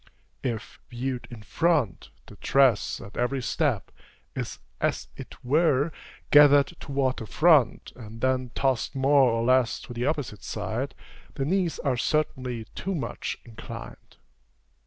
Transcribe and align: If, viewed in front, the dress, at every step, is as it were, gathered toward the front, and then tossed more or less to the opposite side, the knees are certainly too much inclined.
If, 0.41 0.79
viewed 0.89 1.27
in 1.29 1.43
front, 1.43 2.09
the 2.25 2.33
dress, 2.37 2.99
at 3.01 3.15
every 3.17 3.43
step, 3.43 3.91
is 4.35 4.57
as 4.79 5.09
it 5.15 5.45
were, 5.45 5.91
gathered 6.31 6.73
toward 6.79 7.17
the 7.17 7.27
front, 7.27 7.91
and 7.95 8.19
then 8.19 8.49
tossed 8.55 8.95
more 8.95 9.29
or 9.29 9.43
less 9.43 9.79
to 9.81 9.93
the 9.93 10.07
opposite 10.07 10.41
side, 10.43 10.95
the 11.35 11.45
knees 11.45 11.77
are 11.77 11.97
certainly 11.97 12.65
too 12.73 12.95
much 12.95 13.37
inclined. 13.45 14.17